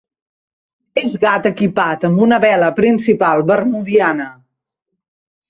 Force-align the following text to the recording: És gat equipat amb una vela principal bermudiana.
És 1.01 1.17
gat 1.25 1.45
equipat 1.49 2.07
amb 2.09 2.23
una 2.29 2.41
vela 2.47 2.71
principal 2.81 3.45
bermudiana. 3.53 4.27